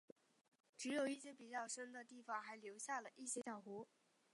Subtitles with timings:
[0.75, 3.87] 只有一些比较深的地方还留下了一些小湖。